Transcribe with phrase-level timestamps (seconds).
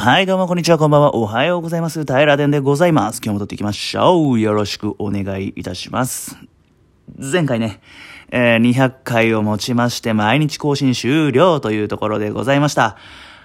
[0.00, 1.14] はい、どうもこんにちは、こんばんは。
[1.14, 2.04] おはようございます。
[2.06, 3.20] 平田でございます。
[3.22, 4.40] 今日も撮っていきましょう。
[4.40, 6.38] よろしくお願いいたします。
[7.18, 7.82] 前回ね、
[8.30, 12.96] えー200回をもちまして毎日更新終了というところでございました。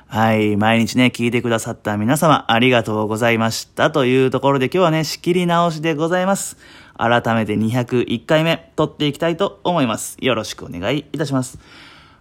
[0.08, 3.92] はい、毎日ね、聞いてくださった皆様、ありがとうございました。
[3.92, 6.56] というところで今日はね、仕切り直しでございます。
[6.98, 10.16] 改めて201回目、撮っていきたいと思います。
[10.22, 11.60] よろしくお願いいたします。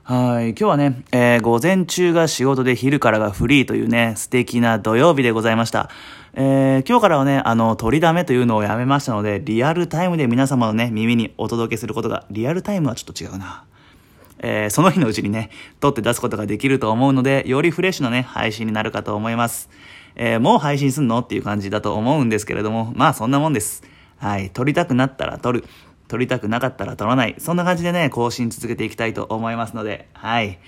[0.07, 0.51] はい。
[0.51, 5.89] 今日はね、えー午前中が仕事で昼からがフリーというね、素敵な土曜日でございました。
[6.35, 13.65] えー今日からはね、あの、取りだめというのをやめましたので、リアルタイムで皆様のね、耳にお届けすることが、リアルタイムはちょっと違うな。
[14.41, 15.49] えーその日のうちにね、
[15.81, 19.71] 撮って出すことができると思うので、よりフレッシュなね、配信になるかと思います。
[20.17, 21.21] えもう配信すんの？
[21.21, 23.83] っていう感じだと思うんですけれども、まあそんなもんです。
[24.19, 24.51] はい。
[24.51, 25.65] 撮りたくなったら撮る。
[26.15, 27.35] 撮りたくなかったら撮らない。
[27.39, 30.61] そんな感じでね、更新続けていきたいと思いますので、はい。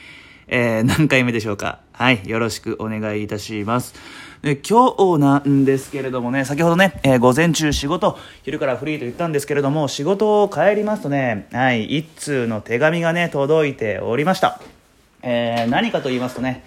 [0.49, 1.79] えー何回目でしょうか。
[1.93, 2.29] はい。
[2.29, 3.95] よろしくお願いいたします。
[4.43, 14.61] で今日なんですけれどもね、先ほどね、えー午前中仕事、昼からフリーと言ったんですけれども、仕事を帰りますとね、はい、一通の手紙がね、届いておりました。
[15.23, 16.65] えー何かと言いますとね、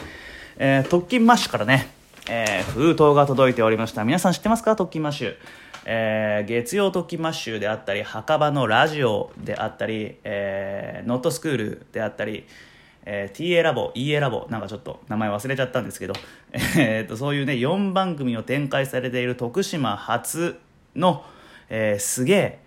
[0.58, 1.90] えトッキンマッシュからね、
[2.30, 4.06] え封筒が届いておりました。
[4.06, 4.78] 皆さん知ってますか？
[4.78, 5.36] トッキンマッシュ。
[5.86, 12.46] えー月曜特勤マッシュであったり、墓場のラジオであったり、えーノットスクールであったり、
[13.06, 16.14] えー TA ラボ、EA ラボ、なんかちょっと名前忘れちゃったんですけど、
[16.78, 20.58] えーとそういうね、4番組を展開されている徳島初
[20.96, 21.24] の、
[21.70, 22.60] えーすげえ、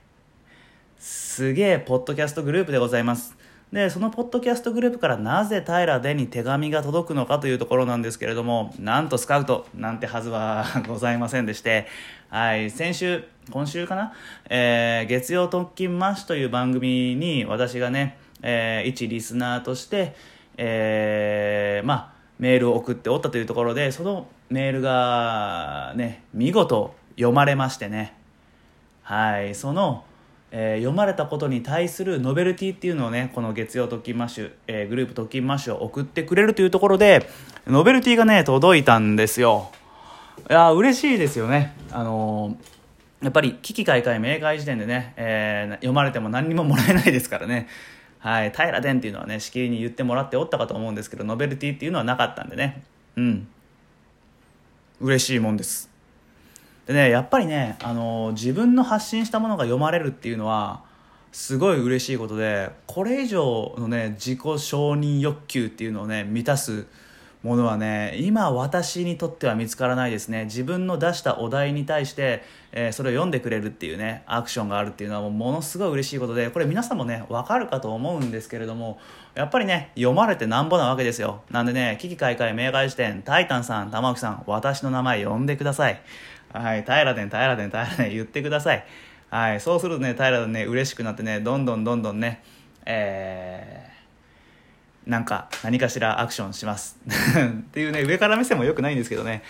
[0.98, 3.36] すげえポッドキャストグループでございます。
[3.72, 11.86] でそのポッドキャストグループからなぜ平でに手紙が届くのかというところなんですけれどもなんとスカウトなんてはずはございませんでして
[12.28, 14.12] はい先週今週かな、
[14.50, 20.14] えー月曜トッキンマッシュという番組に私がね、えー一リスナーとして、
[20.58, 28.14] えーまあメールを送っておったというところでそのメールがね見事読まれましてね。
[29.02, 30.04] はい、その、
[30.52, 37.28] えー読まれたことに対するノベルティっていうのをねこの月曜トッキンマッシュ、えーグループトッキンマッシュを送ってくれるというところで
[37.66, 39.72] ノベルティがね届いたんですよ。
[40.48, 41.74] いや嬉しいですよね。
[41.90, 42.82] あのー
[43.22, 47.68] やっぱり危機開会明快時点でね、え読まれても何にももらえないですからね。
[48.18, 52.82] はい平殿っていうのはねしきりに言ってもらっておったかと思うんですけどノベルティっていうのはなかったんでね。
[53.16, 53.48] うん。
[55.00, 55.91] 嬉しいもんです。
[56.86, 60.82] でねやっぱりね、あのー自分の発信したものが読まれるっていうのは
[61.30, 66.86] すごい嬉しいことでこれ以上のね自己承認欲求っていうのをね満たす
[67.42, 70.44] ものはね今私にとっては見つからないですね。
[70.44, 78.98] 自分の出したお題に対して、えーそれを読んでくれるっていうねアクションがあるっていうのはもうものすごい嬉しいことでこれ皆さんもね分かるかと思うんですけれども
[79.34, 81.42] やっぱりね読まれてなんぼなわけですよ。
[81.50, 86.00] なんでね危機開会明快時点タイタンさん玉置さん私の名前呼んでください。
[86.52, 88.84] はい平殿平殿平殿言ってください。
[89.30, 92.42] はいそうするとね平殿ね嬉しくなってねどんどんどんどんね
[92.84, 93.92] えー
[95.06, 96.96] なんか何かしらアクションします。
[97.08, 99.42] っていうね上から目線もよくないんですけどね。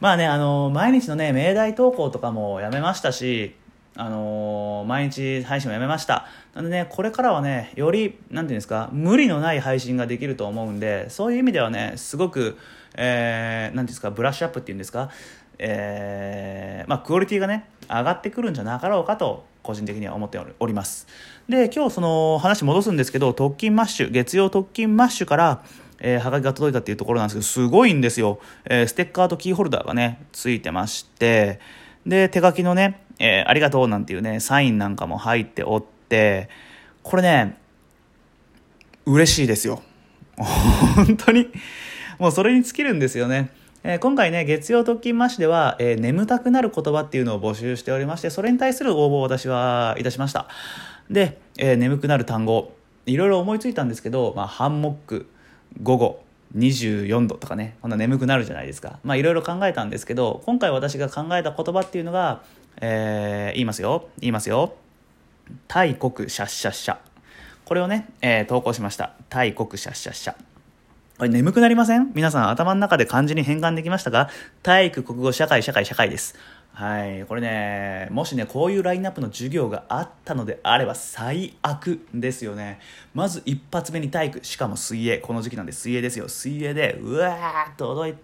[0.00, 3.54] まあねあの毎日のね命題投稿とかもやめましたし
[3.94, 6.26] あの毎日配信もやめました。
[6.54, 12.58] なんでねこれからはねよりなんていうんですか無理のない配信ができると思うんでそういう意味ではねすごく
[12.94, 15.10] えー、なんていうんですかブラッシュアップっていうんですか
[15.58, 21.06] えーまあ、クオリティがね上がってくるんじゃなかろうかと個人的には思っております。
[21.48, 25.62] で今日その話戻すんですけどトッキンマッシュ月曜トッキンマッシュから
[26.04, 31.60] えー、はがきが届いたっていうところなんですけどすごいんですよ、えーステッカーとキーホルダーがねついてまして
[32.04, 36.48] で手書きのね、えーありがとうなんていうねサインなんかも入っておって
[37.04, 37.56] これね
[39.06, 39.82] 嬉しいですよ。
[40.36, 41.48] 本当に。
[42.18, 43.50] もうそれに尽きるんですよね。
[43.84, 50.48] えー今回ね、月曜トッキンマッシュでは、えー眠たくなる言葉っていうのを募集しておりまして、それに対する応募を私はいたしました。
[51.10, 52.72] で、えー眠くなる単語、
[53.06, 55.26] いろいろ思いついたんですけど、まあ、ハンモック、
[55.82, 56.22] 午後、
[56.56, 59.00] 24度とかね、こんな眠くなるじゃないですか。
[59.02, 62.42] まあ、いろいろ考えたんですけど、今回私が考えた言葉っていうのが、
[62.80, 64.08] えー言いますよ。
[64.20, 64.74] 言いますよ。
[65.66, 66.98] 大国シャッシャッシャ。
[67.64, 69.14] これをね、えー投稿しました。
[69.28, 70.51] 大国シャッシャッシャ。
[71.22, 72.10] これ眠くなりません？
[72.14, 74.28] 皆さん頭の中で漢字に変換できましたか？
[74.64, 76.34] 体育、国語、社会、社会、社会です。
[76.72, 77.24] はい。
[77.26, 82.80] これね、もしね、こういうラインナップの授業があったのであれば最悪ですよね。
[83.14, 85.18] まず一発目に体育、しかも水泳。
[85.18, 86.28] この時期なんで水泳ですよ。
[86.28, 88.16] 水泳で、うわーっと踊い、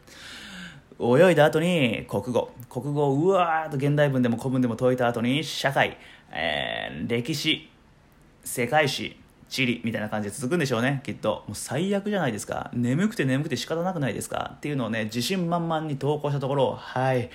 [1.01, 5.97] 泳いだ後に国語国語をうわーっと現代文でも古文でも解いた後に社会、
[6.33, 7.71] えー歴史
[8.43, 9.17] 世界史
[9.49, 11.01] チリみたいな感じで続くんでしょうね。
[11.05, 11.45] きっと。
[11.47, 12.71] もう最悪じゃないですか。
[12.75, 14.53] 眠くて眠くて仕方なくないですか。
[14.57, 17.31] っていうのをね自信満々に投稿したところはい。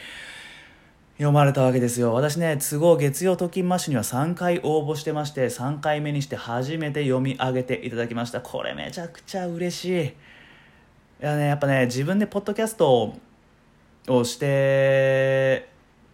[1.17, 2.13] 読まれたわけですよ。
[2.13, 8.41] 私ね都合月曜トッキンマッシュには3回応募してまして3回目にして初めて読み上げていただきました。
[8.41, 10.05] これめちゃくちゃ嬉しい。
[10.05, 10.13] い
[11.19, 13.15] やねやっぱね自分でポッドキャスト
[14.07, 15.72] をして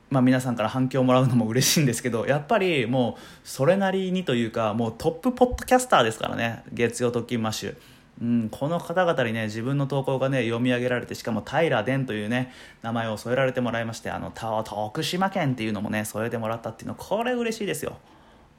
[0.10, 6.64] まあ、皆さんから反響をもらうのも嬉しいんですけどやっぱりもうそれなりにというかもうトップポッドキャスターですからね。
[6.74, 7.76] 月曜トッキンマッシュ。
[8.22, 12.52] うん、この方々にね自分の投稿がね読み上げられてしかも平殿というね
[12.82, 17.98] 名前を添えられてもらいましてあの徳島県っていうのもね添えてもらったっていうのこれ嬉しいですよ。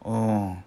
[0.04, 0.64] うん。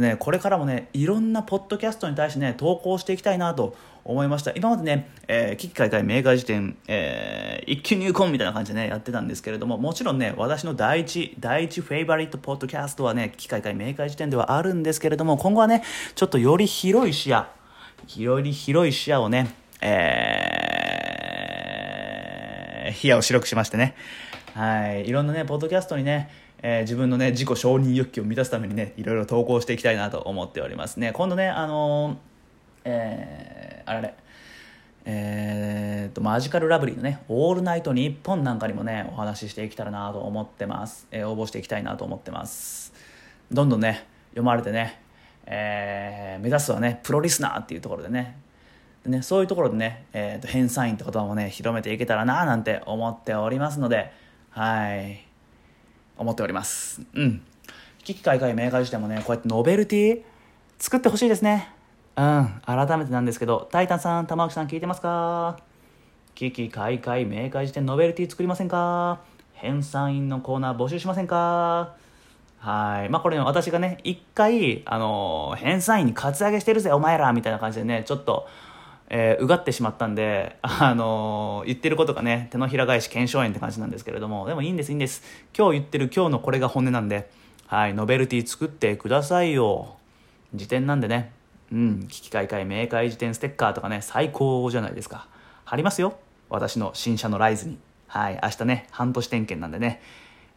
[0.00, 4.52] ね、これからもねいろんなポッドキャストに対してね投稿していきたいなと思いました。
[4.52, 15.82] 今までね、えー、危機開会明快辞典、えー、一気入魂みたいな感じでねやってたんですけれどももちろんね私の第一第一フェイバリットポッドキャストはね危機開会明快辞典ではあるんですけれども今後はね
[16.14, 17.46] ちょっとより広い視野
[18.16, 23.94] より広い視野をねえー、視野を白くしましてね。
[24.54, 25.06] はい。
[25.06, 26.30] いろんなねポッドキャストにね
[26.66, 31.12] えー、自分のね、自己承認欲求を満たすためにね、いろいろ投稿していきたいなと思っておりますね。
[31.12, 32.33] 今度ね、あのー、
[32.84, 34.14] えー、あれ
[35.06, 41.06] えーと、マジカルラブリーのね、オールナイトニッポンなんかにもね、お話ししていけたらなと思ってます。
[41.10, 42.94] えー、応募していきたいなと思ってます。
[43.52, 45.02] どんどんね、読まれてね、
[45.44, 48.38] えー、目指すはね、プロリスナーっていうところでね、
[49.04, 54.10] でねそういうところでね、えーと、偏差員って言葉もね、広めていけたらななんて思っておりますので、
[54.48, 55.34] はい。
[56.16, 57.42] 思っておりますうん
[58.04, 60.22] 危機開会明快してもねこうやってノベルティ
[60.78, 61.73] 作ってほしいですね
[62.16, 65.58] うん改めてなんですけどタイタンさん玉置さん聞いてますか？
[66.36, 69.20] 危機開会明快してノベルティ作りませんか？
[69.54, 71.94] 編纂員のコーナー募集しませんか？
[72.58, 73.08] はい。
[73.08, 78.48] まあこれ、ね、私がね、一回、あのー、編纂員にカツアゲしてるぜ、お前らみたいな感じでね、ちょっと、
[79.10, 85.22] えー、うがってしまったんで、あのー、言ってることがね、手のひら返し検証炎って感じなんですけれども、でもいいんです、いいんです。
[85.56, 87.30] 今日言ってる今日のこれが本音なんで、
[87.66, 89.96] はい、ノベルティ作ってくださいよ。
[90.54, 91.32] 辞典なんでね、
[91.72, 95.26] うん、危機開会明快辞典ステッカーとかね、最高じゃないですか。
[95.64, 96.18] 貼りますよ。
[96.50, 97.78] 私の新車のライズに。
[98.06, 100.00] はい、明日ね、半年点検なんでね、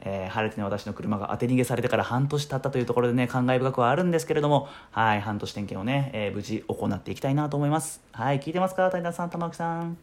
[0.01, 8.01] えー、晴れてね、私の車が当て逃げされてから半年経ったというところでね、感慨深くはあるんですけれども、はい、半年点検をね、えー、無事行っていきたいなと思います。
[8.11, 8.91] はい、聞いてますか？
[8.91, 9.97] 谷田さん、玉木さん。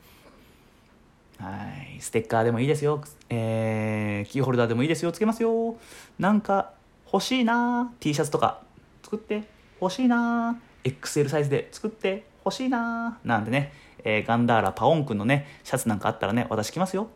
[1.38, 1.50] は
[1.96, 3.02] い、ステッカーでもいいですよ。
[3.28, 5.12] えー、キーホルダーでもいいですよ。
[5.12, 5.76] つけますよ。
[6.18, 6.72] なんか、
[7.12, 8.62] 欲しいな T シャツとか、
[9.02, 9.44] 作って
[9.80, 13.72] 欲しいな XL サイズで作って欲しいなーなんでね、
[14.04, 17.08] えー、ガンダーラパオンくんのね、シャツなんかあったらね、私着ますよ。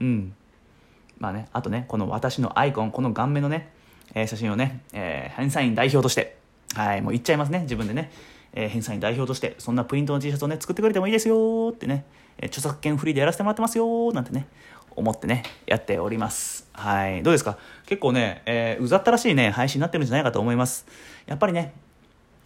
[0.00, 0.34] うん。
[1.18, 3.72] まあね、あとね、この私のアイコン、この顔面のね、
[4.14, 6.36] えー、写真をね、えー、編纂員代表として、
[6.74, 8.10] はい、もう言っちゃいますね、自分でね、
[8.52, 12.04] えー、編纂員代表として、そんなプリントの T シャツをね、作ってくれてもいいですよってね、
[12.38, 14.46] え、著作権フリーでやらせてもらってますよなんてね、
[14.94, 16.68] 思ってね、やっております。
[16.72, 17.22] はい。
[17.22, 17.58] どうですか？
[17.86, 20.86] 結構ね、えー、うざったらしいね、配信になってるんじゃないかと思います。
[21.26, 21.74] やっぱりね、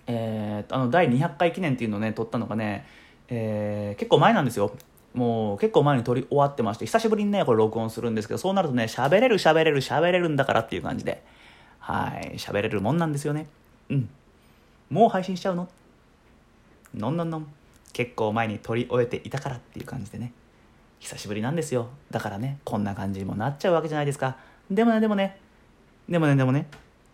[0.06, 2.87] えー、あの、第200回記念っていうのをね、撮ったのがね、
[3.29, 4.73] えー、結構前なんですよ。
[5.14, 11.23] もう結構前に撮り終わってまして、久しぶりにね、これ録音するんですけど、そうなるとね、喋れる喋れる喋れるんだからっていう感じで、
[11.79, 13.47] はい、喋れるもんなんですよね。
[13.88, 14.08] うん。
[14.88, 15.69] もう配信しちゃうの？
[16.94, 17.47] のんのんのん。
[17.93, 20.32] 結構前に撮り終えていたからっていう感じでね、
[21.00, 21.88] 久しぶりなんですよ。
[22.11, 24.37] だからね、こんな感じにもなっちゃうわけじゃないですか。
[24.71, 25.38] でもね、でもね、
[26.09, 26.66] でもね、でもね、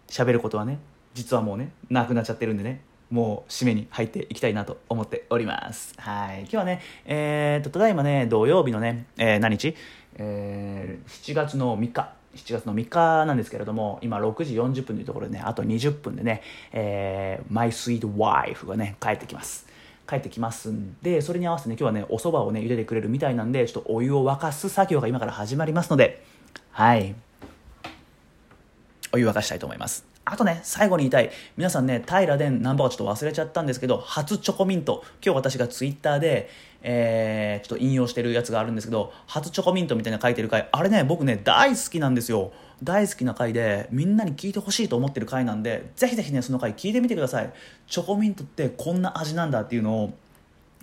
[0.09, 0.79] 喋ることはね、
[1.17, 5.95] 実はもうね、なくなっちゃってるんでね、もう締めに入っていきたいなと思っております。
[5.97, 6.41] はい。
[6.41, 9.75] 今日はね、えー、と、ただいまね、土曜日のね、えー、何日？
[10.19, 12.13] えー、7月の3日。
[12.35, 16.43] 7月の3日なんですけれども、今6時40分というところでね、あと20分でね、
[16.73, 19.67] えー、マイスイートワイフがね、帰ってきます。
[20.07, 26.23] 帰ってきますんで、それに合わせてね、今日はね、お蕎麦をね、茹でてくれるみたいなんで、ちょっとお湯を沸かす作業が今から始まりますので、
[26.73, 27.15] はい。
[29.13, 30.16] お湯沸かしたいと思います。
[30.29, 31.31] あとね、最後に言いたい。
[31.57, 35.05] 皆さんね、平殿ナンバーをちょっと忘れちゃったんですけど、初チョコミント。
[35.25, 36.51] 今日私がツイッターで、
[36.83, 42.51] えー、ちょっと引用してるやつがあるんですけど、初チョコミントみたいな書いてる回、あれね、僕ね、大好きなんですよ。
[42.83, 47.53] 大好きな回で、みんなに聞いてほしいと思ってる回なんで、ぜひぜひね、その回聞いてみてください。
[47.87, 50.13] チョコミントってこんな味なんだっていうのを、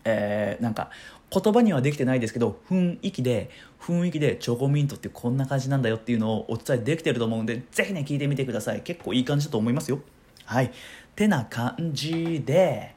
[0.06, 0.90] えー、なんか
[1.32, 3.50] 言葉にはできてないですけど雰囲気で
[3.82, 8.82] 雰囲気でチョコミントってこんな感じなんだよっていうのをお伝えできてると思うんでぜひね聞いてみてください。
[8.82, 10.00] 結構いい感じだと思いますよ。
[10.46, 10.72] はい。
[11.16, 12.96] てな感じで、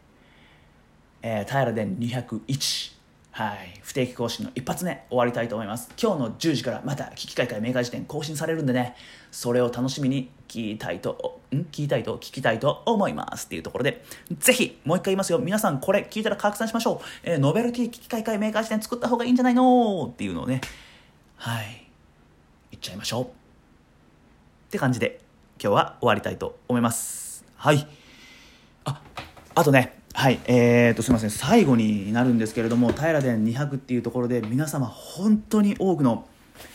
[1.23, 2.96] えー、平で201
[3.37, 5.91] はい、不定期更新の一発目終わりたいと思います。
[6.03, 8.97] 今日の10時からまた危機開会メーカー辞典更新されるんでね。
[9.31, 11.57] それを楽しみに聞きたいとん？
[11.57, 14.03] 聞きたいと聞きたいと思いますっていうところで。
[14.39, 15.39] ぜひもう一回言いますよ。
[15.39, 20.63] 皆さんこれ聞いたら拡散しましょう、えーノベルティ危機開会メーカー辞典作った方がいいんじゃないのっていうのをね。
[21.37, 21.87] はい。
[22.71, 23.25] 言っちゃいましょう。
[23.25, 23.29] っ
[24.71, 25.21] て感じで
[25.63, 27.45] 今日は終わりたいと思います。
[27.57, 27.87] はい。
[28.87, 29.03] あ
[29.55, 30.01] あとね。
[30.19, 31.31] はいえー、とすみません。
[31.31, 36.27] 最後になるんですけれども平殿200っていうところで皆様本当に多くの、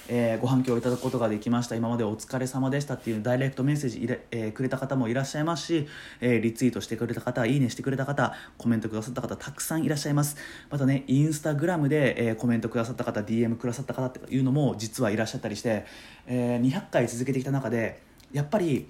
[0.09, 1.75] えーご反響をいただくことができました。
[1.75, 5.87] 今までお疲れ様でしたっていうダイレクトメッセージいれ、えーくれた方もいらっしゃいますし、
[6.21, 10.37] えーリツイートしてくれた方いいねしてくれた方コメントくださった方たくさんいらっしゃいます。
[10.69, 15.85] またねインスタグラムで、えーコメントくださった方 DM くださった方っていうのも実はいらっしゃったりして、
[16.27, 18.87] えー200回続けてきた中でやっぱり、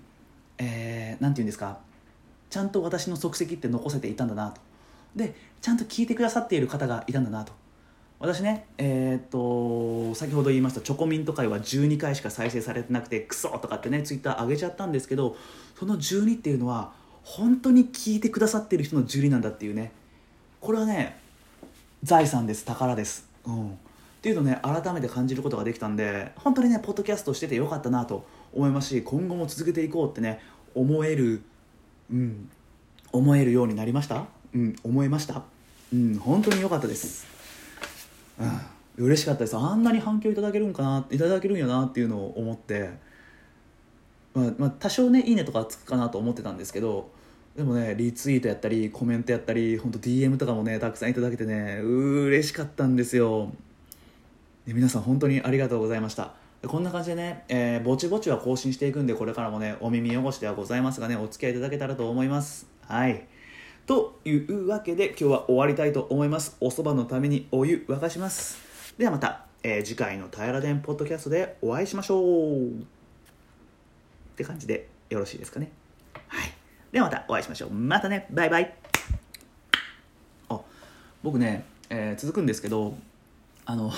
[0.58, 1.80] えーなんて言うんですか
[2.52, 4.62] ちゃんと私の足跡って残せていたんだなと。
[5.16, 7.54] でちゃんと聞いてくださっている方がいたんだなと。
[8.20, 15.36] 私ねえーっと先ほど言いましたチョコミント会は12回しか再生されてなくてクソとかってねツイッター上げちゃったんですけど
[15.80, 16.94] その12っていうのは
[17.24, 19.92] 本当に聞いてくださってる人の12なんだっていうね。
[20.60, 21.18] これはね
[22.04, 23.74] 財産です宝です、うん、っ
[24.22, 30.40] ていうのね改めて感じることができたんで本当にねポッドキャストしててよかったなと思いますし今後も続けていこうってね
[30.76, 31.42] 思える
[32.12, 32.50] うん。
[33.12, 34.26] 思えるようになりました？
[34.54, 34.76] うん。
[34.84, 35.44] 思えました？
[35.94, 36.16] うん。
[36.18, 37.26] 本当に良かったです。
[38.40, 38.60] うん
[38.98, 39.56] 嬉しかったです。
[39.58, 42.90] あんなに反響いただけるんかないただけるんやなっていうのを思って。
[44.34, 47.10] まあ、まあ、多少ね「いいね」とかつくかなと思ってたんですけど
[47.56, 53.52] でもねリツイートやったりコメントやったり本当 DM とかもねたくさんいただけてね嬉しかったんですよ。
[54.66, 56.34] で皆さん本当にありがとうございました。
[56.68, 62.68] こんな感じでね、えーぼちぼちは更新していくんでこれからもねお耳汚しではございますがねお付き合いいただけたらと思います。
[62.88, 63.26] はい。
[63.88, 66.56] というわけで今日は終わりたいと思います。
[66.60, 68.60] おそばのためにお湯沸かします。
[68.98, 72.68] ではまた、えー次回の平殿ポッドキャストでお会いしましょう。
[72.70, 72.74] っ
[74.36, 75.72] て感じでよろしいですかね。
[76.28, 76.52] はい。
[76.92, 77.72] ではまたお会いしましょう。
[77.72, 78.28] またね。
[78.30, 78.74] バイバイ。
[80.50, 80.60] あ
[81.24, 82.96] 僕ね、えー続くんですけど
[83.66, 83.92] あの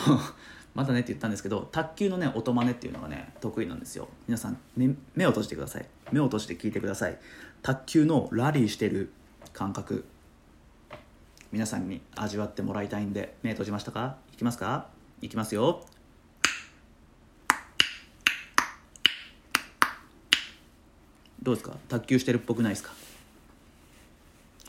[0.74, 4.08] またねって言ったんですけど卓球のね音真似っていうのがね得意なんですよ。
[4.28, 5.86] 皆さん、ね、目を閉じてください。
[6.12, 7.20] 目を閉じて聞いてください。
[7.62, 9.12] 卓球のラリーしてる
[9.54, 10.06] 感覚。
[11.52, 14.18] 皆さんに味わってもらいたいんで目閉じましたか？
[14.34, 14.88] いきますか？
[15.22, 15.86] いきますよ。
[21.44, 21.76] どうですか？
[21.90, 22.92] 卓球してるっぽくないですか？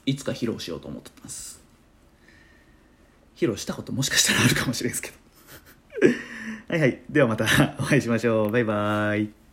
[0.04, 1.62] いつか披露しようと思ってます。
[3.36, 5.23] 披露したこともしかしたらあるかもしれないですけど。
[6.74, 7.00] はいはい。
[7.08, 7.44] ではまた
[7.78, 8.50] お会いしましょう。
[8.50, 9.43] バイバーイ。